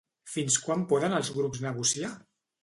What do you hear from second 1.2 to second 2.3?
grups negociar?